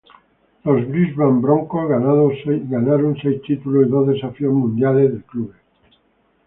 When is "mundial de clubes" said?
4.51-5.57